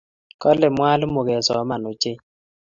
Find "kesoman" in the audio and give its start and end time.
1.27-1.83